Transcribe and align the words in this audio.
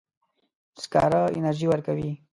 سکاره 0.83 1.21
انرژي 1.37 1.65
ورکوي. 1.69 2.11